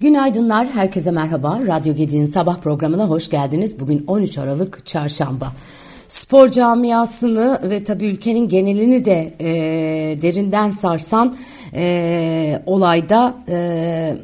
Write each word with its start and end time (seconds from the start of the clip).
Günaydınlar, 0.00 0.66
herkese 0.66 1.10
merhaba. 1.10 1.60
Radyo 1.66 1.94
Gedi'nin 1.94 2.26
sabah 2.26 2.58
programına 2.58 3.08
hoş 3.08 3.30
geldiniz. 3.30 3.80
Bugün 3.80 4.04
13 4.06 4.38
Aralık 4.38 4.86
Çarşamba. 4.86 5.52
Spor 6.08 6.48
camiasını 6.48 7.60
ve 7.62 7.84
tabii 7.84 8.06
ülkenin 8.06 8.48
genelini 8.48 9.04
de 9.04 9.34
e, 9.40 9.48
derinden 10.22 10.70
sarsan 10.70 11.36
e, 11.74 12.62
olayda 12.66 13.34
e, 13.48 14.16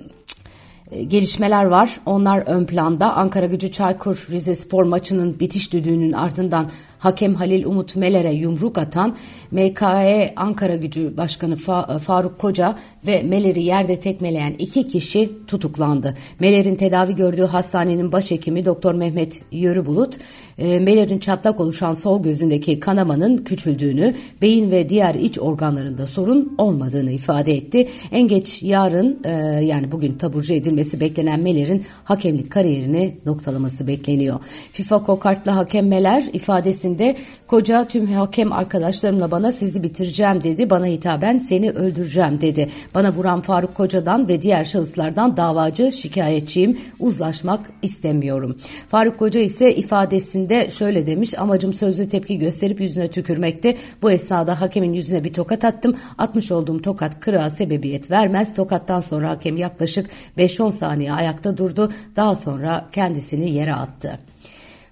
gelişmeler 1.09 1.65
var. 1.65 2.01
Onlar 2.07 2.43
ön 2.47 2.67
planda. 2.67 3.17
Ankara 3.17 3.47
Gücü 3.47 3.73
Çaykur 3.73 4.27
Rize 4.31 4.55
Spor 4.55 4.85
maçının 4.85 5.41
bitiş 5.41 5.73
düdüğünün 5.73 6.13
ardından 6.13 6.71
hakem 6.99 7.35
Halil 7.35 7.65
Umut 7.65 7.97
Meler'e 7.97 8.33
yumruk 8.33 8.79
atan 8.79 9.17
MKE 9.51 10.33
Ankara 10.37 10.77
Gücü 10.77 11.17
Başkanı 11.17 11.57
Faruk 11.99 12.39
Koca 12.39 12.79
ve 13.07 13.23
Meler'i 13.23 13.63
yerde 13.63 14.01
tekmeleyen 14.01 14.55
iki 14.59 14.89
kişi 14.89 15.31
tutuklandı. 15.47 16.15
Meler'in 16.41 16.75
tedavi 16.75 17.15
gördüğü 17.17 17.45
hastanenin 17.45 18.13
başhekimi 18.13 18.65
Doktor 18.65 18.95
Mehmet 18.95 19.43
Yörübulut, 19.53 20.17
e, 20.59 20.79
Meler'in 20.79 21.19
çatlak 21.19 21.61
oluşan 21.61 21.95
sol 21.95 22.23
gözündeki 22.23 22.81
kanamanın 22.81 23.39
küçüldüğünü, 23.39 24.15
beyin 24.43 24.71
ve 24.71 24.89
diğer 24.89 25.15
iç 25.15 25.39
organlarında 25.39 26.07
sorun 26.07 26.55
olmadığını 26.59 27.13
ifade 27.13 27.53
etti. 27.53 27.89
En 28.13 28.29
geç 28.29 28.63
yarın 28.63 29.21
e, 29.25 29.31
yani 29.65 29.93
bugün 29.93 30.19
taburcu 30.19 30.55
edilmesi 30.77 31.01
beklenen 31.01 31.41
Meler'in 31.41 31.85
hakemlik 32.05 32.53
kariyerini 32.53 33.17
noktalaması 33.27 33.87
bekleniyor. 33.87 34.41
FIFA 34.73 35.03
kokartlı 35.03 35.51
hakem 35.51 35.89
Meler 35.89 36.25
ifadesinde 36.33 37.17
koca 37.47 37.89
tüm 37.89 38.07
hakem 38.07 38.53
arkadaşlarımla 38.53 39.31
bana 39.31 39.53
sizi 39.53 39.83
bitireceğim 39.83 40.43
dedi. 40.43 40.71
Bana 40.71 40.87
hitaben 40.87 41.39
seni 41.39 41.71
öldüreceğim 41.71 42.41
dedi. 42.41 42.69
Bana 42.95 43.13
vuran 43.13 43.41
Faruk 43.41 43.75
Koca'dan 43.75 44.29
ve 44.29 44.43
diğer 44.43 44.65
şahıslardan 44.65 45.37
davacı 45.37 45.93
şikayetçiyim. 45.93 46.79
Uzlaşmak 47.01 47.61
istemiyorum. 47.83 48.57
Faruk 48.89 49.19
Koca 49.19 49.41
ise 49.41 49.75
ifadesinde 49.75 50.71
şöyle 50.71 51.07
demiş. 51.07 51.39
Amacım 51.39 51.75
sözlü 51.75 52.09
tepki 52.09 52.39
gösterip 52.39 52.81
yüzüne 52.81 53.09
tükürmekti. 53.09 53.77
Bu 54.03 54.11
esnada 54.11 54.61
hakemin 54.61 54.93
yüzüne 54.93 55.25
bir 55.25 55.33
tokat 55.33 55.65
attım. 55.65 55.97
Atmış 56.19 56.53
olduğum 56.53 56.83
tokat 56.83 57.21
kırığa 57.21 57.51
sebebiyet 57.51 58.11
vermez. 58.11 58.55
Tokattan 58.55 59.01
sonra 59.01 59.31
hakem 59.31 59.57
yaklaşık 59.57 60.11
5-10 60.39 60.66
saniye 60.73 61.13
ayakta 61.13 61.59
durdu. 61.59 61.93
Daha 62.17 62.37
sonra 62.37 62.87
kendisini 62.93 63.51
yere 63.51 63.75
attı. 63.75 64.19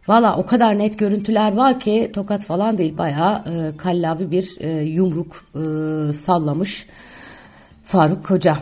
Valla 0.08 0.36
o 0.36 0.46
kadar 0.46 0.78
net 0.78 0.98
görüntüler 0.98 1.52
var 1.52 1.80
ki 1.80 2.10
tokat 2.14 2.44
falan 2.44 2.78
değil 2.78 2.98
bayağı 2.98 3.34
e, 3.34 3.76
kallavi 3.76 4.30
bir 4.30 4.56
e, 4.60 4.82
yumruk 4.82 5.44
e, 5.54 6.12
sallamış 6.12 6.86
Faruk 7.84 8.26
Koca. 8.26 8.56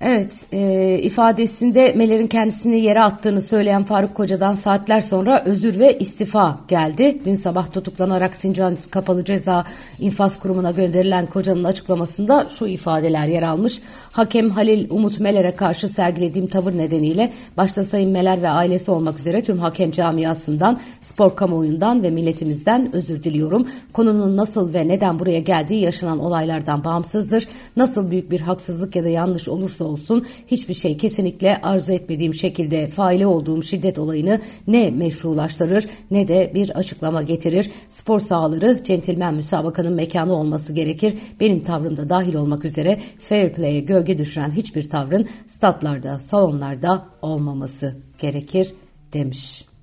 Evet 0.00 0.44
e, 0.52 0.98
ifadesinde 1.02 1.92
Meler'in 1.96 2.26
kendisini 2.26 2.80
yere 2.80 3.02
attığını 3.02 3.42
söyleyen 3.42 3.84
Faruk 3.84 4.14
Koca'dan 4.14 4.54
saatler 4.54 5.00
sonra 5.00 5.42
özür 5.44 5.78
ve 5.78 5.98
istifa 5.98 6.60
geldi. 6.68 7.18
Dün 7.24 7.34
sabah 7.34 7.72
tutuklanarak 7.72 8.36
Sincan 8.36 8.78
Kapalı 8.90 9.24
Ceza 9.24 9.64
İnfaz 9.98 10.38
Kurumu'na 10.38 10.70
gönderilen 10.70 11.26
Koca'nın 11.26 11.64
açıklamasında 11.64 12.46
şu 12.48 12.66
ifadeler 12.66 13.26
yer 13.26 13.42
almış. 13.42 13.82
Hakem 14.12 14.50
Halil 14.50 14.86
Umut 14.90 15.20
Meler'e 15.20 15.56
karşı 15.56 15.88
sergilediğim 15.88 16.46
tavır 16.46 16.78
nedeniyle 16.78 17.32
başta 17.56 17.84
Sayın 17.84 18.10
Meler 18.10 18.42
ve 18.42 18.48
ailesi 18.48 18.90
olmak 18.90 19.18
üzere 19.18 19.40
tüm 19.42 19.58
hakem 19.58 19.90
camiasından, 19.90 20.80
spor 21.00 21.36
kamuoyundan 21.36 22.02
ve 22.02 22.10
milletimizden 22.10 22.90
özür 22.94 23.22
diliyorum. 23.22 23.68
Konunun 23.92 24.36
nasıl 24.36 24.74
ve 24.74 24.88
neden 24.88 25.18
buraya 25.18 25.40
geldiği 25.40 25.80
yaşanan 25.80 26.18
olaylardan 26.18 26.84
bağımsızdır. 26.84 27.48
Nasıl 27.76 28.10
büyük 28.10 28.30
bir 28.30 28.40
haksızlık 28.40 28.96
ya 28.96 29.04
da 29.04 29.08
yanlış 29.08 29.48
olursa 29.48 29.84
olsun 29.94 30.26
hiçbir 30.46 30.74
şey 30.74 30.96
kesinlikle 30.96 31.60
arzu 31.62 31.92
etmediğim 31.92 32.34
şekilde 32.34 32.88
faile 32.88 33.26
olduğum 33.26 33.62
şiddet 33.62 33.98
olayını 33.98 34.40
ne 34.66 34.90
meşrulaştırır 34.90 35.86
ne 36.10 36.28
de 36.28 36.52
bir 36.54 36.70
açıklama 36.70 37.22
getirir. 37.22 37.70
Spor 37.88 38.20
sahaları 38.20 38.84
centilmen 38.84 39.34
müsabakanın 39.34 39.92
mekanı 39.92 40.34
olması 40.34 40.72
gerekir. 40.72 41.14
Benim 41.40 41.62
tavrımda 41.62 42.08
dahil 42.08 42.34
olmak 42.34 42.64
üzere 42.64 43.00
fair 43.18 43.52
play'e 43.52 43.80
gölge 43.80 44.18
düşüren 44.18 44.50
hiçbir 44.50 44.90
tavrın 44.90 45.26
statlarda, 45.46 46.20
salonlarda 46.20 47.06
olmaması 47.22 47.96
gerekir 48.18 48.74
demiş. 49.12 49.73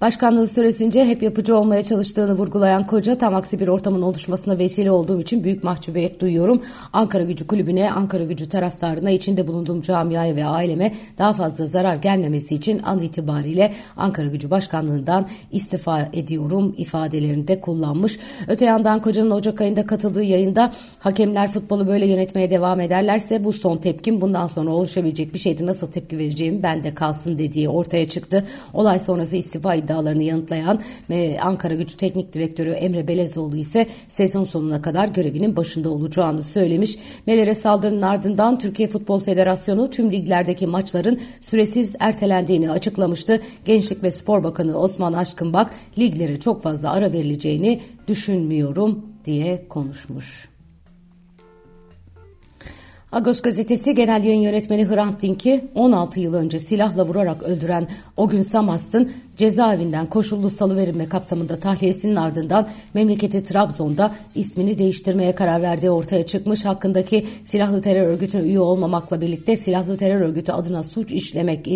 Başkanlığı 0.00 0.48
süresince 0.48 1.04
hep 1.04 1.22
yapıcı 1.22 1.56
olmaya 1.56 1.82
çalıştığını 1.82 2.32
vurgulayan 2.32 2.86
Koca 2.86 3.18
tam 3.18 3.34
aksi 3.34 3.60
bir 3.60 3.68
ortamın 3.68 4.02
oluşmasına 4.02 4.58
vesile 4.58 4.90
olduğum 4.90 5.20
için 5.20 5.44
büyük 5.44 5.64
mahcubiyet 5.64 6.20
duyuyorum. 6.20 6.62
Ankara 6.92 7.22
Gücü 7.22 7.46
Kulübü'ne, 7.46 7.90
Ankara 7.92 8.24
Gücü 8.24 8.48
taraftarına, 8.48 9.10
içinde 9.10 9.46
bulunduğum 9.46 9.80
camiaya 9.80 10.36
ve 10.36 10.44
aileme 10.44 10.94
daha 11.18 11.32
fazla 11.32 11.66
zarar 11.66 11.96
gelmemesi 11.96 12.54
için 12.54 12.82
an 12.84 13.02
itibariyle 13.02 13.72
Ankara 13.96 14.26
Gücü 14.26 14.50
Başkanlığından 14.50 15.26
istifa 15.52 16.08
ediyorum 16.12 16.74
ifadelerinde 16.78 17.60
kullanmış. 17.60 18.18
Öte 18.48 18.64
yandan 18.64 19.02
Koca'nın 19.02 19.30
Ocak 19.30 19.60
ayında 19.60 19.86
katıldığı 19.86 20.22
yayında 20.22 20.70
hakemler 20.98 21.50
futbolu 21.50 21.86
böyle 21.86 22.06
yönetmeye 22.06 22.50
devam 22.50 22.80
ederlerse 22.80 23.44
bu 23.44 23.52
son 23.52 23.76
tepkim 23.76 24.20
bundan 24.20 24.46
sonra 24.46 24.70
oluşabilecek 24.70 25.34
bir 25.34 25.38
şeydi 25.38 25.66
nasıl 25.66 25.92
tepki 25.92 26.18
vereceğim 26.18 26.62
ben 26.62 26.84
de 26.84 26.94
kalsın 26.94 27.38
dediği 27.38 27.68
ortaya 27.68 28.08
çıktı. 28.08 28.46
Olay 28.74 28.98
sonrası 28.98 29.36
istifa 29.36 29.74
iddialarını 29.90 30.22
yanıtlayan 30.22 30.80
Ankara 31.40 31.74
Gücü 31.74 31.96
Teknik 31.96 32.32
Direktörü 32.32 32.70
Emre 32.70 33.08
Belezoğlu 33.08 33.56
ise 33.56 33.86
sezon 34.08 34.44
sonuna 34.44 34.82
kadar 34.82 35.08
görevinin 35.08 35.56
başında 35.56 35.90
olacağını 35.90 36.42
söylemiş. 36.42 36.98
Meler'e 37.26 37.54
saldırının 37.54 38.02
ardından 38.02 38.58
Türkiye 38.58 38.88
Futbol 38.88 39.20
Federasyonu 39.20 39.90
tüm 39.90 40.10
liglerdeki 40.10 40.66
maçların 40.66 41.20
süresiz 41.40 41.96
ertelendiğini 41.98 42.70
açıklamıştı. 42.70 43.40
Gençlik 43.64 44.02
ve 44.02 44.10
Spor 44.10 44.44
Bakanı 44.44 44.78
Osman 44.78 45.12
Aşkınbak 45.12 45.70
liglere 45.98 46.40
çok 46.40 46.62
fazla 46.62 46.90
ara 46.90 47.12
verileceğini 47.12 47.80
düşünmüyorum 48.08 49.06
diye 49.24 49.68
konuşmuş. 49.68 50.50
Agos 53.12 53.40
gazetesi 53.40 53.94
genel 53.94 54.24
yayın 54.24 54.40
yönetmeni 54.40 54.88
Hrant 54.88 55.22
Dink'i 55.22 55.64
16 55.74 56.20
yıl 56.20 56.34
önce 56.34 56.58
silahla 56.58 57.06
vurarak 57.06 57.42
öldüren 57.42 57.88
o 58.16 58.28
gün 58.28 58.42
Samast'ın 58.42 59.12
cezaevinden 59.40 60.06
koşullu 60.06 60.50
salıverilme 60.50 61.08
kapsamında 61.08 61.60
tahliyesinin 61.60 62.16
ardından 62.16 62.68
memleketi 62.94 63.42
Trabzon'da 63.42 64.14
ismini 64.34 64.78
değiştirmeye 64.78 65.34
karar 65.34 65.62
verdiği 65.62 65.90
ortaya 65.90 66.26
çıkmış. 66.26 66.64
Hakkındaki 66.64 67.26
silahlı 67.44 67.82
terör 67.82 68.06
örgütüne 68.06 68.42
üye 68.42 68.60
olmamakla 68.60 69.20
birlikte 69.20 69.56
silahlı 69.56 69.96
terör 69.96 70.20
örgütü 70.20 70.52
adına 70.52 70.82
suç 70.84 71.12
işlemek 71.12 71.68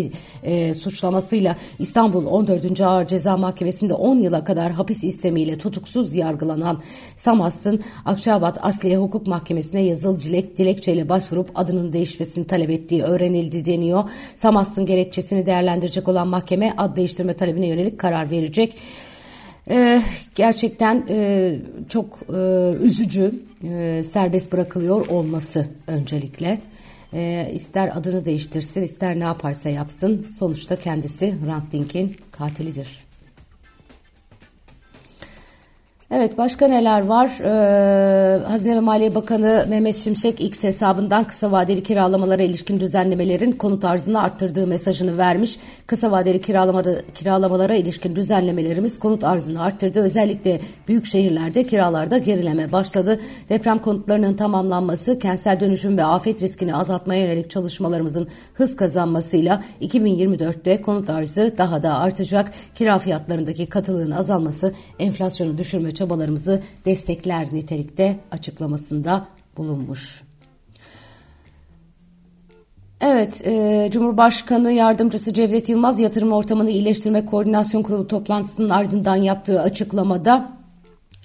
e, 0.43 0.73
suçlamasıyla 0.73 1.55
İstanbul 1.79 2.25
14. 2.25 2.81
Ağır 2.81 3.07
Ceza 3.07 3.37
Mahkemesi'nde 3.37 3.93
10 3.93 4.19
yıla 4.19 4.43
kadar 4.43 4.71
hapis 4.71 5.03
istemiyle 5.03 5.57
tutuksuz 5.57 6.15
yargılanan 6.15 6.81
Samast'ın 7.17 7.79
Akçabat 8.05 8.65
Asliye 8.65 8.97
Hukuk 8.97 9.27
Mahkemesi'ne 9.27 9.81
yazılı 9.81 10.19
dilek, 10.19 10.57
dilekçeyle 10.57 11.09
başvurup 11.09 11.51
adının 11.55 11.93
değişmesini 11.93 12.47
talep 12.47 12.69
ettiği 12.69 13.03
öğrenildi 13.03 13.65
deniyor. 13.65 14.03
Samast'ın 14.35 14.85
gerekçesini 14.85 15.45
değerlendirecek 15.45 16.07
olan 16.07 16.27
mahkeme 16.27 16.73
ad 16.77 16.95
değiştirme 16.95 17.33
talebi 17.33 17.54
talebine 17.55 17.67
yönelik 17.67 17.99
karar 17.99 18.31
verecek. 18.31 18.77
Ee, 19.69 20.01
gerçekten 20.35 21.05
e, 21.09 21.55
çok 21.89 22.19
e, 22.29 22.73
üzücü 22.83 23.33
e, 23.63 24.03
serbest 24.03 24.51
bırakılıyor 24.51 25.07
olması 25.07 25.67
öncelikle. 25.87 26.61
E, 27.13 27.51
ister 27.53 27.97
adını 27.97 28.25
değiştirsin 28.25 28.83
ister 28.83 29.19
ne 29.19 29.23
yaparsa 29.23 29.69
yapsın 29.69 30.27
sonuçta 30.39 30.75
kendisi 30.75 31.33
Hrant 31.45 31.71
Dink'in 31.71 32.15
katilidir. 32.31 33.04
Evet 36.11 36.37
başka 36.37 36.67
neler 36.67 37.05
var? 37.05 37.39
Ee, 37.43 38.43
Hazine 38.43 38.75
ve 38.75 38.79
Maliye 38.79 39.15
Bakanı 39.15 39.65
Mehmet 39.69 39.95
Şimşek 39.95 40.41
X 40.41 40.63
hesabından 40.63 41.23
kısa 41.23 41.51
vadeli 41.51 41.83
kiralamalara 41.83 42.43
ilişkin 42.43 42.79
düzenlemelerin 42.79 43.51
konut 43.51 43.85
arzını 43.85 44.21
arttırdığı 44.21 44.67
mesajını 44.67 45.17
vermiş. 45.17 45.59
Kısa 45.87 46.11
vadeli 46.11 46.41
kiralamaları, 46.41 47.01
kiralamalara 47.13 47.75
ilişkin 47.75 48.15
düzenlemelerimiz 48.15 48.99
konut 48.99 49.23
arzını 49.23 49.61
arttırdı. 49.63 50.01
Özellikle 50.01 50.61
büyük 50.87 51.05
şehirlerde 51.05 51.65
kiralarda 51.65 52.17
gerileme 52.17 52.71
başladı. 52.71 53.19
Deprem 53.49 53.79
konutlarının 53.79 54.33
tamamlanması, 54.33 55.19
kentsel 55.19 55.59
dönüşüm 55.59 55.97
ve 55.97 56.03
afet 56.03 56.41
riskini 56.41 56.75
azaltmaya 56.75 57.21
yönelik 57.21 57.49
çalışmalarımızın 57.49 58.27
hız 58.53 58.75
kazanmasıyla 58.75 59.63
2024'te 59.81 60.81
konut 60.81 61.09
arzı 61.09 61.53
daha 61.57 61.83
da 61.83 61.97
artacak. 61.97 62.51
Kira 62.75 62.99
fiyatlarındaki 62.99 63.65
katılığın 63.65 64.11
azalması 64.11 64.73
enflasyonu 64.99 65.57
düşürme 65.57 65.94
çabalarımızı 65.95 66.63
destekler 66.85 67.47
nitelikte 67.53 68.19
açıklamasında 68.31 69.27
bulunmuş. 69.57 70.23
Evet, 73.01 73.41
e, 73.47 73.89
Cumhurbaşkanı 73.91 74.71
Yardımcısı 74.71 75.33
Cevdet 75.33 75.69
Yılmaz 75.69 75.99
yatırım 75.99 76.31
ortamını 76.31 76.69
iyileştirme 76.69 77.25
koordinasyon 77.25 77.83
kurulu 77.83 78.07
toplantısının 78.07 78.69
ardından 78.69 79.15
yaptığı 79.15 79.61
açıklamada 79.61 80.51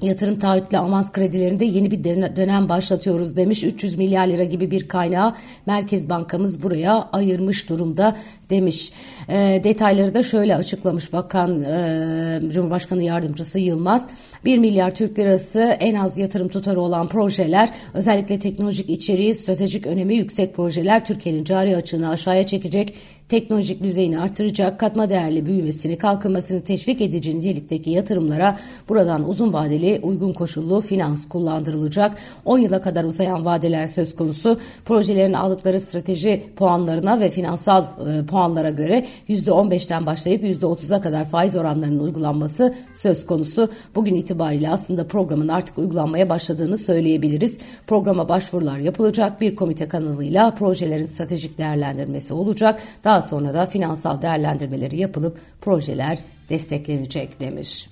Yatırım 0.02 0.38
taahhütle 0.38 0.78
avans 0.78 1.12
kredilerinde 1.12 1.64
yeni 1.64 1.90
bir 1.90 2.04
dönem 2.36 2.68
başlatıyoruz 2.68 3.36
demiş. 3.36 3.64
300 3.64 3.98
milyar 3.98 4.26
lira 4.26 4.44
gibi 4.44 4.70
bir 4.70 4.88
kaynağı 4.88 5.34
Merkez 5.66 6.08
Bankamız 6.08 6.62
buraya 6.62 7.08
ayırmış 7.12 7.68
durumda 7.68 8.16
demiş. 8.50 8.92
E, 9.28 9.60
detayları 9.64 10.14
da 10.14 10.22
şöyle 10.22 10.56
açıklamış 10.56 11.12
Bakan 11.12 11.62
e, 11.62 12.40
Cumhurbaşkanı 12.48 13.02
Yardımcısı 13.02 13.58
Yılmaz. 13.58 14.08
1 14.44 14.58
milyar 14.58 14.94
Türk 14.94 15.18
lirası 15.18 15.60
en 15.60 15.94
az 15.94 16.18
yatırım 16.18 16.48
tutarı 16.48 16.80
olan 16.80 17.08
projeler 17.08 17.70
özellikle 17.94 18.38
teknolojik 18.38 18.90
içeriği 18.90 19.34
stratejik 19.34 19.86
önemi 19.86 20.16
yüksek 20.16 20.56
projeler 20.56 21.04
Türkiye'nin 21.04 21.44
cari 21.44 21.76
açığını 21.76 22.10
aşağıya 22.10 22.46
çekecek 22.46 22.94
teknolojik 23.30 23.82
düzeyini 23.82 24.20
artıracak, 24.20 24.80
katma 24.80 25.10
değerli 25.10 25.46
büyümesini, 25.46 25.98
kalkınmasını 25.98 26.62
teşvik 26.62 27.00
edici 27.00 27.38
nitelikteki 27.38 27.90
yatırımlara 27.90 28.58
buradan 28.88 29.28
uzun 29.28 29.52
vadeli, 29.52 30.00
uygun 30.02 30.32
koşullu 30.32 30.80
finans 30.80 31.28
kullandırılacak. 31.28 32.16
10 32.44 32.58
yıla 32.58 32.82
kadar 32.82 33.04
uzayan 33.04 33.44
vadeler 33.44 33.86
söz 33.86 34.16
konusu. 34.16 34.58
Projelerin 34.84 35.32
aldıkları 35.32 35.80
strateji 35.80 36.44
puanlarına 36.56 37.20
ve 37.20 37.30
finansal 37.30 37.84
e, 37.84 38.26
puanlara 38.26 38.70
göre 38.70 39.06
%15'ten 39.28 40.06
başlayıp 40.06 40.44
%30'a 40.44 41.00
kadar 41.00 41.24
faiz 41.24 41.56
oranlarının 41.56 41.98
uygulanması 41.98 42.74
söz 42.94 43.26
konusu. 43.26 43.70
Bugün 43.94 44.14
itibariyle 44.14 44.70
aslında 44.70 45.06
programın 45.06 45.48
artık 45.48 45.78
uygulanmaya 45.78 46.28
başladığını 46.28 46.76
söyleyebiliriz. 46.76 47.58
Programa 47.86 48.28
başvurular 48.28 48.78
yapılacak. 48.78 49.40
Bir 49.40 49.56
komite 49.56 49.88
kanalıyla 49.88 50.54
projelerin 50.54 51.06
stratejik 51.06 51.58
değerlendirmesi 51.58 52.34
olacak. 52.34 52.80
Daha 53.04 53.19
daha 53.20 53.28
sonra 53.28 53.54
da 53.54 53.66
finansal 53.66 54.22
değerlendirmeleri 54.22 54.96
yapılıp 54.96 55.38
projeler 55.60 56.18
desteklenecek 56.48 57.40
demiş. 57.40 57.88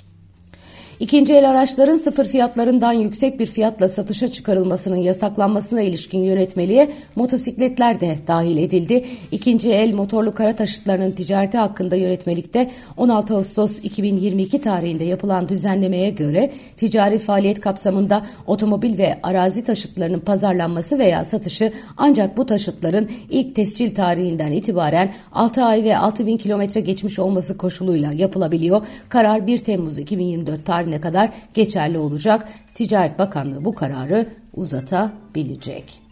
İkinci 1.00 1.34
el 1.34 1.50
araçların 1.50 1.96
sıfır 1.96 2.24
fiyatlarından 2.24 2.92
yüksek 2.92 3.38
bir 3.38 3.46
fiyatla 3.46 3.88
satışa 3.88 4.28
çıkarılmasının 4.28 4.96
yasaklanmasına 4.96 5.80
ilişkin 5.80 6.22
yönetmeliğe 6.22 6.90
motosikletler 7.16 8.00
de 8.00 8.18
dahil 8.26 8.56
edildi. 8.56 9.04
İkinci 9.32 9.72
el 9.72 9.94
motorlu 9.94 10.34
kara 10.34 10.56
taşıtlarının 10.56 11.10
ticareti 11.10 11.58
hakkında 11.58 11.96
yönetmelikte 11.96 12.70
16 12.96 13.34
Ağustos 13.34 13.78
2022 13.78 14.60
tarihinde 14.60 15.04
yapılan 15.04 15.48
düzenlemeye 15.48 16.10
göre 16.10 16.52
ticari 16.76 17.18
faaliyet 17.18 17.60
kapsamında 17.60 18.26
otomobil 18.46 18.98
ve 18.98 19.18
arazi 19.22 19.64
taşıtlarının 19.64 20.20
pazarlanması 20.20 20.98
veya 20.98 21.24
satışı 21.24 21.72
ancak 21.96 22.36
bu 22.36 22.46
taşıtların 22.46 23.08
ilk 23.30 23.56
tescil 23.56 23.94
tarihinden 23.94 24.52
itibaren 24.52 25.12
6 25.32 25.64
ay 25.64 25.84
ve 25.84 25.98
6 25.98 26.26
bin 26.26 26.36
kilometre 26.36 26.80
geçmiş 26.80 27.18
olması 27.18 27.58
koşuluyla 27.58 28.12
yapılabiliyor. 28.12 28.86
Karar 29.08 29.46
1 29.46 29.58
Temmuz 29.58 29.98
2024 29.98 30.66
tarihinde 30.66 30.87
tarihine 30.88 31.00
kadar 31.00 31.30
geçerli 31.54 31.98
olacak. 31.98 32.48
Ticaret 32.74 33.18
Bakanlığı 33.18 33.64
bu 33.64 33.74
kararı 33.74 34.26
uzatabilecek. 34.54 36.07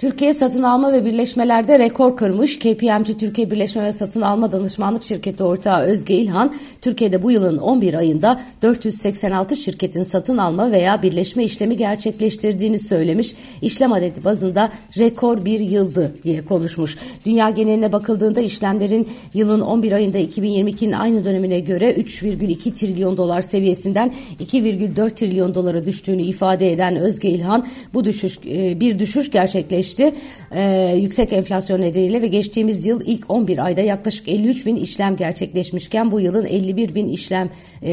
Türkiye 0.00 0.34
satın 0.34 0.62
alma 0.62 0.92
ve 0.92 1.04
birleşmelerde 1.04 1.78
rekor 1.78 2.16
kırmış. 2.16 2.58
KPMG 2.58 3.18
Türkiye 3.18 3.50
Birleşme 3.50 3.84
ve 3.84 3.92
Satın 3.92 4.20
Alma 4.20 4.52
Danışmanlık 4.52 5.02
Şirketi 5.02 5.44
ortağı 5.44 5.82
Özge 5.82 6.14
İlhan, 6.14 6.54
Türkiye'de 6.80 7.22
bu 7.22 7.30
yılın 7.30 7.58
11 7.58 7.94
ayında 7.94 8.40
486 8.62 9.56
şirketin 9.56 10.02
satın 10.02 10.38
alma 10.38 10.72
veya 10.72 11.02
birleşme 11.02 11.44
işlemi 11.44 11.76
gerçekleştirdiğini 11.76 12.78
söylemiş. 12.78 13.34
İşlem 13.62 13.92
adedi 13.92 14.24
bazında 14.24 14.72
rekor 14.98 15.44
bir 15.44 15.60
yıldı 15.60 16.14
diye 16.22 16.44
konuşmuş. 16.44 16.98
Dünya 17.24 17.50
geneline 17.50 17.92
bakıldığında 17.92 18.40
işlemlerin 18.40 19.08
yılın 19.34 19.60
11 19.60 19.92
ayında 19.92 20.18
2022'nin 20.18 20.92
aynı 20.92 21.24
dönemine 21.24 21.60
göre 21.60 21.92
3,2 21.92 22.72
trilyon 22.72 23.16
dolar 23.16 23.42
seviyesinden 23.42 24.12
2,4 24.40 25.10
trilyon 25.10 25.54
dolara 25.54 25.86
düştüğünü 25.86 26.22
ifade 26.22 26.72
eden 26.72 26.96
Özge 26.96 27.28
İlhan, 27.28 27.66
bu 27.94 28.04
düşüş 28.04 28.38
e, 28.46 28.80
bir 28.80 28.98
düşüş 28.98 29.30
gerçekleşti 29.30 29.89
gerçekleşti. 29.96 30.30
Ee, 30.54 30.96
yüksek 30.96 31.32
enflasyon 31.32 31.80
nedeniyle 31.80 32.22
ve 32.22 32.26
geçtiğimiz 32.26 32.86
yıl 32.86 33.00
ilk 33.06 33.30
11 33.30 33.64
ayda 33.64 33.80
yaklaşık 33.80 34.28
53 34.28 34.66
bin 34.66 34.76
işlem 34.76 35.16
gerçekleşmişken 35.16 36.10
bu 36.10 36.20
yılın 36.20 36.46
51 36.46 36.94
bin 36.94 37.08
işlem 37.08 37.50
e, 37.82 37.90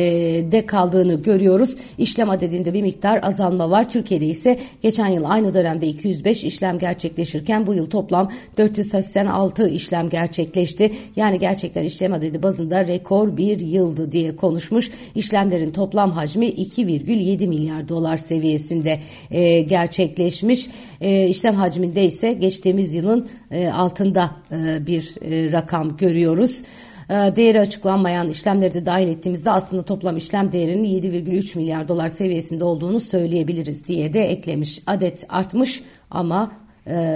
de 0.52 0.66
kaldığını 0.66 1.14
görüyoruz. 1.14 1.76
İşlem 1.98 2.30
adedinde 2.30 2.74
bir 2.74 2.82
miktar 2.82 3.20
azalma 3.24 3.70
var. 3.70 3.90
Türkiye'de 3.90 4.26
ise 4.26 4.60
geçen 4.82 5.08
yıl 5.08 5.24
aynı 5.26 5.54
dönemde 5.54 5.88
205 5.88 6.44
işlem 6.44 6.80
gerçekleşirken 6.80 7.68
bu 7.68 7.74
yıl 7.74 7.90
toplam 7.90 8.32
486 8.58 9.70
işlem 9.70 10.10
gerçekleşti. 10.10 10.92
Yani 11.16 11.40
gerçekten 11.40 11.84
işlem 11.84 12.14
adedi 12.14 12.44
bazında 12.44 12.88
rekor 12.88 13.38
bir 13.38 13.60
yıldı 13.60 14.12
diye 14.12 14.36
konuşmuş. 14.36 14.92
İşlemlerin 15.16 15.72
toplam 15.72 16.12
hacmi 16.12 16.46
2,7 16.46 17.48
milyar 17.48 17.90
dolar 17.90 18.18
seviyesinde 18.18 19.00
e, 19.32 19.62
gerçekleşmiş. 19.62 20.68
E, 21.02 21.28
işlem 21.28 21.56
hacmi 21.56 21.87
hacminde 21.88 22.06
ise 22.06 22.34
geçtiğimiz 22.34 22.94
yılın 22.94 23.28
e, 23.52 23.70
altında 23.70 24.32
e, 24.52 24.88
bir 24.88 25.16
e, 25.22 25.52
rakam 25.52 25.98
görüyoruz. 25.98 26.64
Değeri 27.10 27.60
açıklanmayan 27.60 28.30
işlemleri 28.30 28.74
de 28.74 28.86
dahil 28.86 29.08
ettiğimizde 29.08 29.52
aslında 29.52 29.84
toplam 29.84 30.18
işlem 30.18 30.52
değerinin 30.52 30.84
7,3 30.84 31.58
milyar 31.58 31.88
dolar 31.88 32.10
seviyesinde 32.10 32.64
olduğunu 32.64 33.00
söyleyebiliriz 33.00 33.88
diye 33.88 34.14
de 34.14 34.32
eklemiş. 34.32 34.82
Adet 34.88 35.26
artmış 35.30 35.84
ama 36.12 36.52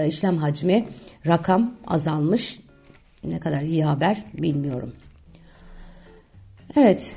işlem 0.07 0.37
hacmi 0.37 0.85
rakam 1.27 1.73
azalmış. 1.87 2.59
Ne 3.23 3.39
kadar 3.39 3.61
iyi 3.61 3.83
haber 3.83 4.23
bilmiyorum. 4.33 4.93
Evet 6.75 7.13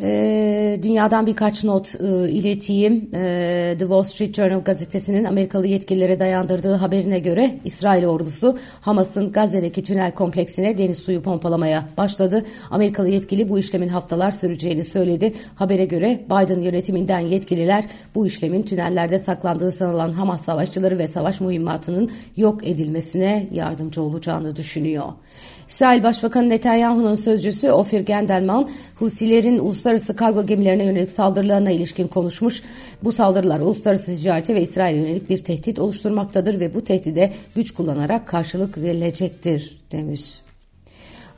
E, 0.00 0.80
dünyadan 0.82 1.26
birkaç 1.26 1.64
not 1.64 1.94
e, 2.00 2.30
ileteyim. 2.30 3.10
E, 3.14 3.76
The 3.78 3.84
Wall 3.84 4.02
Street 4.02 4.34
Journal 4.34 4.60
gazetesinin 4.60 5.24
Amerikalı 5.24 5.66
yetkililere 5.66 6.20
dayandırdığı 6.20 6.74
haberine 6.74 7.18
göre 7.18 7.58
İsrail 7.64 8.06
ordusu 8.06 8.58
Hamas'ın 8.80 9.32
Gazze'deki 9.32 9.84
tünel 9.84 10.14
kompleksine 10.14 10.78
deniz 10.78 10.98
suyu 10.98 11.22
pompalamaya 11.22 11.88
başladı. 11.96 12.44
Amerikalı 12.70 13.08
yetkili 13.08 13.48
bu 13.48 13.58
işlemin 13.58 13.88
haftalar 13.88 14.30
süreceğini 14.30 14.84
söyledi. 14.84 15.32
Habere 15.54 15.84
göre 15.84 16.20
Biden 16.26 16.60
yönetiminden 16.60 17.20
yetkililer 17.20 17.84
bu 18.14 18.26
işlemin 18.26 18.62
tünellerde 18.62 19.18
saklandığı 19.18 19.72
sanılan 19.72 20.12
Hamas 20.12 20.44
savaşçıları 20.44 20.98
ve 20.98 21.08
savaş 21.08 21.40
mühimmatının 21.40 22.10
yok 22.36 22.68
edilmesine 22.68 23.46
yardımcı 23.52 24.02
olacağını 24.02 24.56
düşünüyor. 24.56 25.04
İsrail 25.74 26.02
Başbakanı 26.02 26.48
Netanyahu'nun 26.48 27.14
sözcüsü 27.14 27.70
Ofir 27.70 28.00
Gendelman, 28.00 28.70
Husilerin 28.96 29.58
uluslararası 29.58 30.16
kargo 30.16 30.46
gemilerine 30.46 30.84
yönelik 30.84 31.10
saldırılarına 31.10 31.70
ilişkin 31.70 32.08
konuşmuş. 32.08 32.62
Bu 33.04 33.12
saldırılar 33.12 33.60
uluslararası 33.60 34.16
ticarete 34.16 34.54
ve 34.54 34.62
İsrail'e 34.62 34.98
yönelik 34.98 35.30
bir 35.30 35.38
tehdit 35.38 35.78
oluşturmaktadır 35.78 36.60
ve 36.60 36.74
bu 36.74 36.84
tehdide 36.84 37.32
güç 37.54 37.70
kullanarak 37.70 38.28
karşılık 38.28 38.78
verilecektir 38.78 39.78
demiş. 39.92 40.40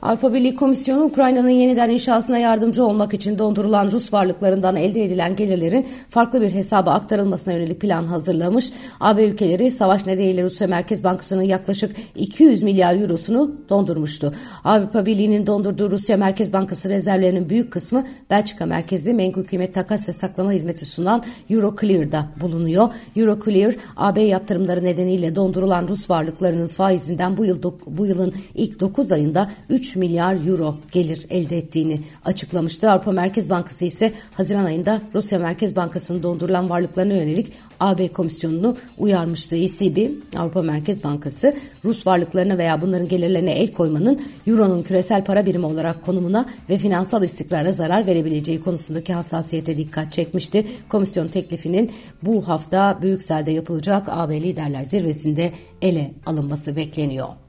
Avrupa 0.01 0.33
Birliği 0.33 0.55
Komisyonu 0.55 1.03
Ukrayna'nın 1.03 1.49
yeniden 1.49 1.89
inşasına 1.89 2.37
yardımcı 2.37 2.85
olmak 2.85 3.13
için 3.13 3.39
dondurulan 3.39 3.91
Rus 3.91 4.13
varlıklarından 4.13 4.75
elde 4.75 5.03
edilen 5.03 5.35
gelirlerin 5.35 5.87
farklı 6.09 6.41
bir 6.41 6.51
hesaba 6.51 6.91
aktarılmasına 6.91 7.53
yönelik 7.53 7.81
plan 7.81 8.03
hazırlamış. 8.03 8.71
AB 8.99 9.23
ülkeleri 9.23 9.71
savaş 9.71 10.05
nedeniyle 10.05 10.43
Rusya 10.43 10.67
Merkez 10.67 11.03
Bankası'nın 11.03 11.41
yaklaşık 11.41 11.95
200 12.15 12.63
milyar 12.63 12.95
eurosunu 12.95 13.55
dondurmuştu. 13.69 14.33
Avrupa 14.63 15.05
Birliği'nin 15.05 15.47
dondurduğu 15.47 15.91
Rusya 15.91 16.17
Merkez 16.17 16.53
Bankası 16.53 16.89
rezervlerinin 16.89 17.49
büyük 17.49 17.71
kısmı 17.71 18.03
Belçika 18.29 18.65
merkezli 18.65 19.13
menkul 19.13 19.43
kıymet 19.43 19.73
takas 19.73 20.09
ve 20.09 20.13
saklama 20.13 20.51
hizmeti 20.51 20.85
sunan 20.85 21.23
Euroclear'da 21.49 22.25
bulunuyor. 22.41 22.93
Euroclear, 23.15 23.75
AB 23.97 24.21
yaptırımları 24.21 24.83
nedeniyle 24.83 25.35
dondurulan 25.35 25.87
Rus 25.87 26.09
varlıklarının 26.09 26.67
faizinden 26.67 27.37
bu 27.37 27.45
yıl 27.45 27.63
bu 27.87 28.05
yılın 28.05 28.33
ilk 28.55 28.79
9 28.79 29.11
ayında 29.11 29.51
3 29.69 29.86
3 29.87 29.95
milyar 29.95 30.47
euro 30.47 30.75
gelir 30.91 31.25
elde 31.29 31.57
ettiğini 31.57 32.01
açıklamıştı. 32.25 32.91
Avrupa 32.91 33.11
Merkez 33.11 33.49
Bankası 33.49 33.85
ise 33.85 34.13
Haziran 34.33 34.65
ayında 34.65 35.01
Rusya 35.15 35.39
Merkez 35.39 35.75
Bankası'nın 35.75 36.23
dondurulan 36.23 36.69
varlıklarına 36.69 37.13
yönelik 37.13 37.53
AB 37.79 38.07
Komisyonu'nu 38.07 38.77
uyarmıştı. 38.97 39.55
ECB, 39.55 40.09
Avrupa 40.37 40.61
Merkez 40.61 41.03
Bankası, 41.03 41.55
Rus 41.85 42.07
varlıklarına 42.07 42.57
veya 42.57 42.81
bunların 42.81 43.07
gelirlerine 43.07 43.51
el 43.51 43.73
koymanın 43.73 44.21
Euro'nun 44.47 44.83
küresel 44.83 45.25
para 45.25 45.45
birimi 45.45 45.65
olarak 45.65 46.05
konumuna 46.05 46.45
ve 46.69 46.77
finansal 46.77 47.23
istikrara 47.23 47.71
zarar 47.71 48.07
verebileceği 48.07 48.61
konusundaki 48.61 49.13
hassasiyete 49.13 49.77
dikkat 49.77 50.11
çekmişti. 50.11 50.67
Komisyon 50.89 51.27
teklifinin 51.27 51.91
bu 52.23 52.47
hafta 52.47 52.99
Brüksel'de 53.01 53.51
yapılacak 53.51 54.07
AB 54.09 54.41
Liderler 54.41 54.83
Zirvesi'nde 54.83 55.51
ele 55.81 56.11
alınması 56.25 56.75
bekleniyor. 56.75 57.46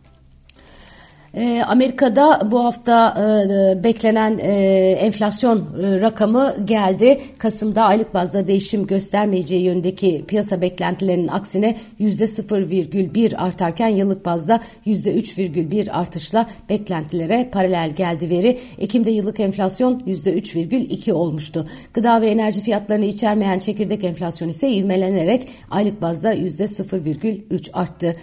Ee, 1.34 1.62
Amerika'da 1.66 2.50
bu 2.50 2.64
hafta 2.64 3.14
e, 3.18 3.84
beklenen 3.84 4.38
e, 4.38 4.52
enflasyon 4.92 5.58
e, 5.58 6.00
rakamı 6.00 6.56
geldi. 6.64 7.20
Kasım'da 7.38 7.82
aylık 7.82 8.14
bazda 8.14 8.46
değişim 8.46 8.86
göstermeyeceği 8.86 9.62
yönündeki 9.62 10.24
piyasa 10.28 10.60
beklentilerinin 10.60 11.28
aksine 11.28 11.76
%0,1 12.00 13.36
artarken 13.36 13.88
yıllık 13.88 14.24
bazda 14.24 14.60
%3,1 14.86 15.90
artışla 15.90 16.46
beklentilere 16.68 17.48
paralel 17.52 17.90
geldi 17.90 18.30
veri. 18.30 18.58
Ekim'de 18.78 19.10
yıllık 19.10 19.40
enflasyon 19.40 20.02
%3,2 20.06 21.12
olmuştu. 21.12 21.66
Gıda 21.94 22.20
ve 22.20 22.30
enerji 22.30 22.62
fiyatlarını 22.62 23.04
içermeyen 23.04 23.58
çekirdek 23.58 24.04
enflasyon 24.04 24.48
ise 24.48 24.70
ivmelenerek 24.70 25.48
aylık 25.70 26.02
bazda 26.02 26.34
%0,3 26.34 27.72
arttı. 27.72 28.16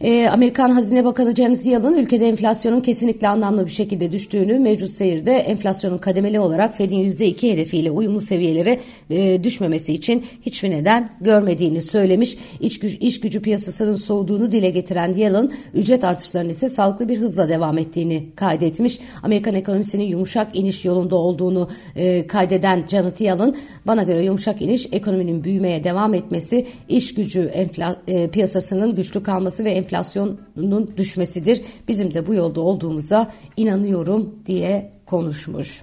E, 0.00 0.28
Amerikan 0.28 0.70
Hazine 0.70 1.04
Bakanı 1.04 1.34
Janet 1.34 1.66
Yellen 1.66 1.94
ülkede 1.94 2.28
enflasyonun 2.28 2.80
kesinlikle 2.80 3.28
anlamlı 3.28 3.66
bir 3.66 3.70
şekilde 3.70 4.12
düştüğünü, 4.12 4.58
mevcut 4.58 4.90
seyirde 4.90 5.32
enflasyonun 5.32 5.98
kademeli 5.98 6.40
olarak 6.40 6.76
Fed'in 6.76 7.10
%2 7.10 7.52
hedefiyle 7.52 7.90
uyumlu 7.90 8.20
seviyelere 8.20 8.80
e, 9.10 9.44
düşmemesi 9.44 9.94
için 9.94 10.24
hiçbir 10.42 10.70
neden 10.70 11.08
görmediğini 11.20 11.80
söylemiş. 11.80 12.36
İç, 12.60 12.78
güç, 12.78 12.94
iş 13.00 13.20
gücü 13.20 13.42
piyasasının 13.42 13.96
soğuduğunu 13.96 14.52
dile 14.52 14.70
getiren 14.70 15.14
Yellen, 15.14 15.50
ücret 15.74 16.04
artışlarının 16.04 16.50
ise 16.50 16.68
sağlıklı 16.68 17.08
bir 17.08 17.18
hızla 17.18 17.48
devam 17.48 17.78
ettiğini 17.78 18.26
kaydetmiş. 18.36 19.00
Amerikan 19.22 19.54
ekonomisinin 19.54 20.04
yumuşak 20.04 20.56
iniş 20.58 20.84
yolunda 20.84 21.16
olduğunu 21.16 21.68
e, 21.96 22.26
kaydeden 22.26 22.84
Janet 22.88 23.20
Yellen, 23.20 23.54
bana 23.86 24.02
göre 24.02 24.24
yumuşak 24.24 24.62
iniş 24.62 24.88
ekonominin 24.92 25.44
büyümeye 25.44 25.84
devam 25.84 26.14
etmesi, 26.14 26.66
iş 26.88 27.14
gücü 27.14 27.40
enfla, 27.40 27.96
e, 28.08 28.28
piyasasının 28.28 28.94
güçlü 28.94 29.22
kalması 29.22 29.64
ve 29.64 29.83
enflasyonun 29.84 30.90
düşmesidir. 30.96 31.62
Bizim 31.88 32.14
de 32.14 32.26
bu 32.26 32.34
yolda 32.34 32.60
olduğumuza 32.60 33.30
inanıyorum 33.56 34.34
diye 34.46 34.92
konuşmuş. 35.06 35.82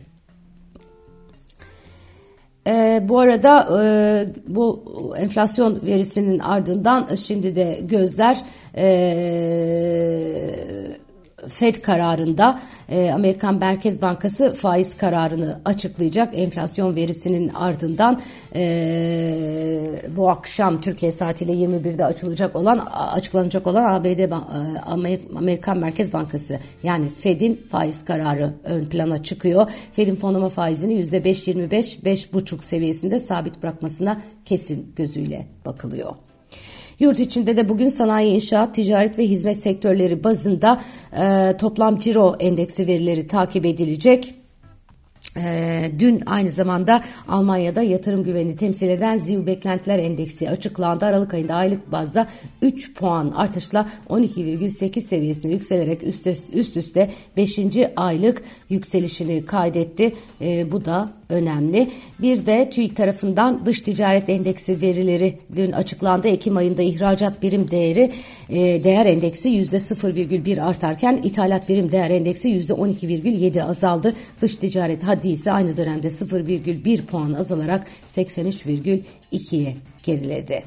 E, 2.68 3.04
bu 3.10 3.20
arada 3.20 3.84
e, 3.84 3.86
bu 4.48 4.84
enflasyon 5.18 5.82
verisinin 5.86 6.40
ardından 6.40 7.16
şimdi 7.16 7.56
de 7.56 7.80
gözler 7.84 8.42
e, 8.78 8.86
Fed 11.52 11.76
kararında 11.76 12.62
e, 12.90 13.12
Amerikan 13.12 13.56
Merkez 13.56 14.02
Bankası 14.02 14.54
faiz 14.54 14.98
kararını 14.98 15.62
açıklayacak. 15.66 16.34
Enflasyon 16.34 16.96
verisinin 16.96 17.48
ardından 17.48 18.22
e, 18.56 20.02
bu 20.18 20.30
akşam 20.30 20.82
Türkiye 20.82 21.12
saatiyle 21.12 21.52
21'de 21.52 22.06
açılacak 22.06 22.56
olan 22.56 22.78
açıklanacak 22.94 23.68
olan 23.68 23.94
ABD 23.94 24.20
e, 24.20 24.30
Amerikan 25.36 25.78
Merkez 25.78 26.14
Bankası 26.14 26.60
yani 26.84 27.10
Fed'in 27.10 27.68
faiz 27.70 28.06
kararı 28.06 28.54
ön 28.64 28.86
plana 28.86 29.24
çıkıyor. 29.24 29.72
Fed'in 29.92 30.16
fonlama 30.16 30.50
faizini 30.50 30.94
%5.25 30.94 32.04
5.5 32.04 32.64
seviyesinde 32.64 33.20
sabit 33.20 33.64
bırakmasına 33.64 34.22
kesin 34.46 34.94
gözüyle 34.96 35.48
bakılıyor. 35.66 36.31
Yurt 37.02 37.20
içinde 37.20 37.58
de 37.58 37.70
bugün 37.70 37.88
sanayi, 37.88 38.36
inşaat, 38.36 38.74
ticaret 38.76 39.18
ve 39.20 39.28
hizmet 39.28 39.58
sektörleri 39.58 40.24
bazında 40.24 40.82
e, 41.14 41.58
toplam 41.58 41.98
ciro 41.98 42.36
endeksi 42.40 42.88
verileri 42.88 43.28
takip 43.28 43.66
edilecek. 43.66 44.41
E, 45.38 45.92
dün 46.00 46.24
aynı 46.26 46.52
zamanda 46.52 47.04
Almanya'da 47.28 47.82
yatırım 47.82 48.24
güvenini 48.24 48.56
temsil 48.56 48.90
eden 48.90 49.18
ZİV 49.18 49.46
Beklentiler 49.46 50.00
Endeksi 50.00 50.50
açıklandı. 50.50 51.06
Aralık 51.06 51.34
ayında 51.34 51.56
aylık 51.56 51.92
bazda 51.92 52.28
3 52.62 52.94
puan 52.94 53.34
artışla 53.36 53.90
12,8 54.10 55.02
seviyesine 55.02 55.52
yükselerek 55.52 56.04
üst, 56.04 56.28
üst 56.54 56.78
üste 56.78 57.10
5. 57.38 57.60
aylık 57.96 58.42
yükselişini 58.70 59.46
kaydetti. 59.46 60.14
E, 60.42 60.72
bu 60.72 60.86
da 60.86 61.10
önemli. 61.32 61.88
Bir 62.22 62.46
de 62.46 62.70
TÜİK 62.70 62.96
tarafından 62.96 63.66
dış 63.66 63.82
ticaret 63.82 64.30
endeksi 64.30 64.82
verileri 64.82 65.38
dün 65.56 65.72
açıklandı. 65.72 66.28
Ekim 66.28 66.58
ayında 66.58 66.82
ihracat 66.82 67.42
birim 67.42 67.72
değeri 67.72 68.12
e, 68.50 68.84
değer 68.84 69.06
endeksi 69.06 69.50
%0,1 69.50 70.62
artarken 70.62 71.20
ithalat 71.24 71.70
birim 71.70 71.92
değer 71.92 72.10
endeksi 72.10 72.50
%12,7 72.50 73.64
azaldı. 73.64 74.14
Dış 74.42 74.56
ticaret 74.56 75.04
haddi 75.22 75.30
ise 75.30 75.52
aynı 75.52 75.78
dönemde 75.78 76.08
0,1 76.08 77.06
puan 77.06 77.34
azalarak 77.34 77.88
83,2'ye 78.08 79.76
geriledi. 80.04 80.64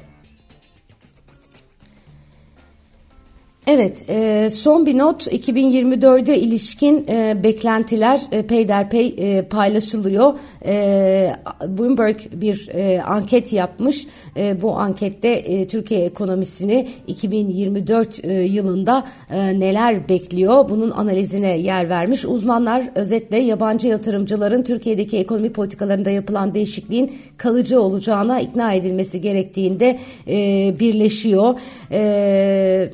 Evet, 3.67 4.05
e, 4.09 4.49
son 4.49 4.85
bir 4.85 4.97
not 4.97 5.27
2024'e 5.27 6.37
ilişkin 6.37 7.07
e, 7.09 7.43
beklentiler 7.43 8.21
e, 8.31 8.47
peyderpey 8.47 9.15
e, 9.17 9.41
paylaşılıyor. 9.41 10.33
E, 10.65 11.35
Bloomberg 11.67 12.19
bir 12.33 12.69
e, 12.73 13.01
anket 13.01 13.53
yapmış. 13.53 14.07
E, 14.37 14.61
bu 14.61 14.75
ankette 14.75 15.27
e, 15.27 15.67
Türkiye 15.67 16.05
ekonomisini 16.05 16.87
2024 17.07 18.25
e, 18.25 18.33
yılında 18.33 19.03
e, 19.31 19.59
neler 19.59 20.09
bekliyor? 20.09 20.69
Bunun 20.69 20.91
analizine 20.91 21.57
yer 21.57 21.89
vermiş. 21.89 22.25
Uzmanlar 22.25 22.89
özetle 22.95 23.37
yabancı 23.37 23.87
yatırımcıların 23.87 24.63
Türkiye'deki 24.63 25.17
ekonomi 25.17 25.53
politikalarında 25.53 26.09
yapılan 26.09 26.53
değişikliğin 26.53 27.13
kalıcı 27.37 27.81
olacağına 27.81 28.39
ikna 28.39 28.73
edilmesi 28.73 29.21
gerektiğinde 29.21 29.97
e, 30.27 30.35
birleşiyor. 30.79 31.59
E, 31.91 32.89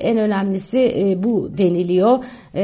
en 0.00 0.18
önemlisi 0.18 0.92
e, 0.96 1.22
bu 1.22 1.50
deniliyor. 1.58 2.24
E, 2.54 2.62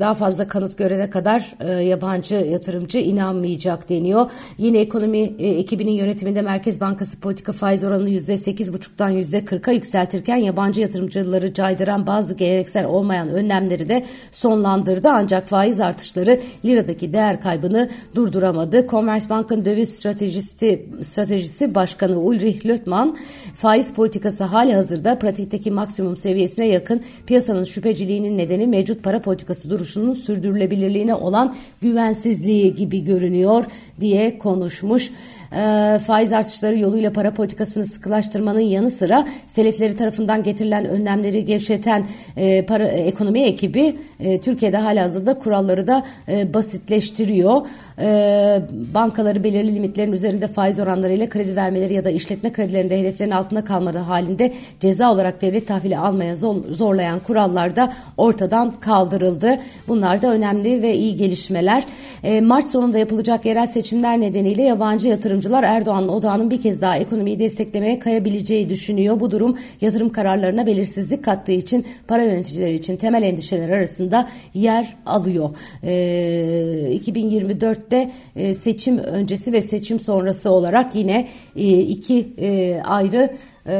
daha 0.00 0.14
fazla 0.14 0.48
kanıt 0.48 0.78
görene 0.78 1.10
kadar 1.10 1.54
e, 1.60 1.72
yabancı 1.72 2.34
yatırımcı 2.34 2.98
inanmayacak 2.98 3.88
deniyor. 3.88 4.30
Yine 4.58 4.78
ekonomi 4.78 5.18
e, 5.18 5.48
ekibinin 5.48 5.92
yönetiminde 5.92 6.42
Merkez 6.42 6.80
Bankası 6.80 7.20
politika 7.20 7.52
faiz 7.52 7.84
oranını 7.84 8.10
%8,5'tan 8.10 9.12
%40'a 9.12 9.72
yükseltirken 9.72 10.36
yabancı 10.36 10.80
yatırımcıları 10.80 11.54
caydıran 11.54 12.06
bazı 12.06 12.34
geleneksel 12.34 12.86
olmayan 12.86 13.28
önlemleri 13.28 13.88
de 13.88 14.04
sonlandırdı. 14.32 15.08
Ancak 15.08 15.48
faiz 15.48 15.80
artışları 15.80 16.40
liradaki 16.64 17.12
değer 17.12 17.40
kaybını 17.40 17.90
durduramadı. 18.14 18.86
Commerzbank'ın 18.86 19.64
döviz 19.64 19.96
stratejisi, 19.96 20.86
stratejisi 21.00 21.74
başkanı 21.74 22.20
Ulrich 22.20 22.66
Lötman 22.66 23.16
faiz 23.54 23.92
politikası 23.92 24.44
hali 24.44 24.74
hazırda 24.74 25.18
pratikteki 25.18 25.70
maksimum 25.70 25.97
seviyesine 26.16 26.66
yakın 26.66 27.02
piyasanın 27.26 27.64
şüpheciliğinin 27.64 28.38
nedeni 28.38 28.66
mevcut 28.66 29.02
para 29.02 29.22
politikası 29.22 29.70
duruşunun 29.70 30.14
sürdürülebilirliğine 30.14 31.14
olan 31.14 31.54
güvensizliği 31.82 32.74
gibi 32.74 33.04
görünüyor 33.04 33.64
diye 34.00 34.38
konuşmuş 34.38 35.10
e, 35.52 35.98
faiz 35.98 36.32
artışları 36.32 36.78
yoluyla 36.78 37.12
para 37.12 37.34
politikasını 37.34 37.84
sıkılaştırmanın 37.84 38.60
yanı 38.60 38.90
sıra 38.90 39.28
selefleri 39.46 39.96
tarafından 39.96 40.42
getirilen 40.42 40.84
önlemleri 40.84 41.44
gevşeten 41.44 42.06
e, 42.36 42.66
para 42.66 42.88
ekonomi 42.88 43.42
ekibi 43.42 43.96
e, 44.20 44.40
Türkiye'de 44.40 44.76
hala 44.76 45.02
hazırda 45.02 45.38
kuralları 45.38 45.86
da 45.86 46.04
e, 46.28 46.54
basitleştiriyor. 46.54 47.66
E, 47.98 48.08
bankaları 48.94 49.44
belirli 49.44 49.74
limitlerin 49.74 50.12
üzerinde 50.12 50.46
faiz 50.46 50.78
oranlarıyla 50.78 51.28
kredi 51.28 51.56
vermeleri 51.56 51.94
ya 51.94 52.04
da 52.04 52.10
işletme 52.10 52.52
kredilerinde 52.52 52.98
hedeflerin 52.98 53.30
altında 53.30 53.64
kalmaları 53.64 53.98
halinde 53.98 54.52
ceza 54.80 55.12
olarak 55.12 55.42
devlet 55.42 55.66
tahvili 55.78 55.98
almaya 55.98 56.34
zorlayan 56.70 57.20
kurallar 57.20 57.76
da 57.76 57.92
ortadan 58.16 58.80
kaldırıldı. 58.80 59.58
Bunlar 59.88 60.22
da 60.22 60.32
önemli 60.32 60.82
ve 60.82 60.94
iyi 60.94 61.16
gelişmeler. 61.16 61.84
E, 62.22 62.40
Mart 62.40 62.68
sonunda 62.68 62.98
yapılacak 62.98 63.46
yerel 63.46 63.66
seçimler 63.66 64.20
nedeniyle 64.20 64.62
yabancı 64.62 65.08
yatırım 65.08 65.38
yatırımcılar 65.38 65.62
Erdoğan'ın 65.62 66.08
odağının 66.08 66.50
bir 66.50 66.60
kez 66.60 66.80
daha 66.80 66.96
ekonomiyi 66.96 67.38
desteklemeye 67.38 67.98
kayabileceği 67.98 68.68
düşünüyor. 68.68 69.20
Bu 69.20 69.30
durum 69.30 69.58
yatırım 69.80 70.08
kararlarına 70.08 70.66
belirsizlik 70.66 71.24
kattığı 71.24 71.52
için 71.52 71.86
para 72.08 72.22
yöneticileri 72.22 72.74
için 72.74 72.96
temel 72.96 73.22
endişeler 73.22 73.68
arasında 73.68 74.28
yer 74.54 74.96
alıyor. 75.06 75.50
E, 75.82 75.92
ee, 75.98 76.96
2024'te 76.96 78.10
e, 78.36 78.54
seçim 78.54 78.98
öncesi 78.98 79.52
ve 79.52 79.60
seçim 79.60 80.00
sonrası 80.00 80.50
olarak 80.50 80.94
yine 80.94 81.28
e, 81.56 81.78
iki 81.78 82.28
e, 82.38 82.80
ayrı 82.82 83.30
e, 83.68 83.72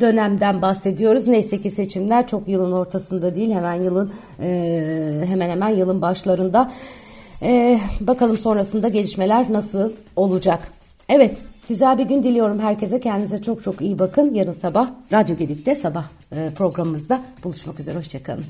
dönemden 0.00 0.62
bahsediyoruz. 0.62 1.26
Neyse 1.26 1.60
ki 1.60 1.70
seçimler 1.70 2.26
çok 2.26 2.48
yılın 2.48 2.72
ortasında 2.72 3.34
değil 3.34 3.52
hemen 3.52 3.74
yılın 3.74 4.12
e, 4.42 5.22
hemen 5.26 5.50
hemen 5.50 5.68
yılın 5.68 6.02
başlarında. 6.02 6.70
Ee, 7.42 7.78
bakalım 8.00 8.38
sonrasında 8.38 8.88
gelişmeler 8.88 9.52
nasıl 9.52 9.92
olacak. 10.16 10.72
Evet 11.08 11.38
güzel 11.68 11.98
bir 11.98 12.04
gün 12.04 12.22
diliyorum 12.22 12.60
herkese. 12.60 13.00
Kendinize 13.00 13.42
çok 13.42 13.64
çok 13.64 13.80
iyi 13.80 13.98
bakın. 13.98 14.34
Yarın 14.34 14.54
sabah 14.54 14.88
Radyo 15.12 15.36
Gedik'te 15.36 15.74
sabah 15.74 16.04
e, 16.32 16.50
programımızda 16.54 17.20
buluşmak 17.44 17.80
üzere. 17.80 17.98
Hoşçakalın. 17.98 18.44